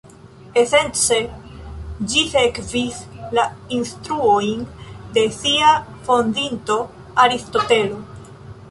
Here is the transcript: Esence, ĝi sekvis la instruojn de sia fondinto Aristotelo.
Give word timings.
Esence, 0.59 1.17
ĝi 2.13 2.23
sekvis 2.31 3.03
la 3.39 3.45
instruojn 3.77 4.67
de 5.19 5.29
sia 5.39 5.79
fondinto 6.11 6.81
Aristotelo. 7.27 8.05